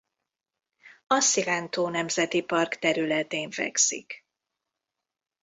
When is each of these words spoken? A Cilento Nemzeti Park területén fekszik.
A 1.07 1.15
Cilento 1.21 1.89
Nemzeti 1.89 2.41
Park 2.41 2.75
területén 2.79 3.51
fekszik. 3.51 4.25